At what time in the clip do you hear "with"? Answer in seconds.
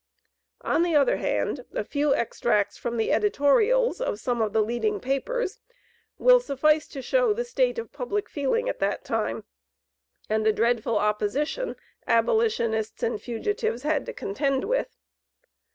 14.65-14.97